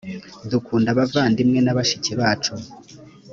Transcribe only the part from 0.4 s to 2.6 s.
dukunda abavandimwe na bashiki bacu